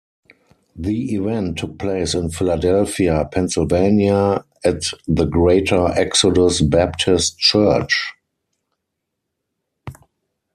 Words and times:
The 0.75 1.13
event 1.13 1.59
took 1.59 1.77
place 1.77 2.15
in 2.15 2.31
Philadelphia, 2.31 3.29
Pennsylvania 3.31 4.43
at 4.65 4.81
the 5.07 5.25
Greater 5.25 5.89
Exodus 5.89 6.59
Baptist 6.59 7.37
Church. 7.37 8.11